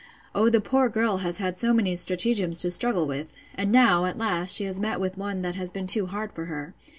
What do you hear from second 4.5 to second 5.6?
she has met with one that